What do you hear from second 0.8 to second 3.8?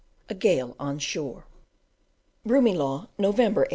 shore. Broomielaw, November 1866.